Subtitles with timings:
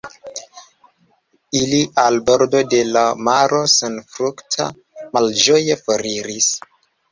[1.59, 4.69] Ili al bordo de l' maro senfrukta
[5.19, 6.53] malĝoje foriris.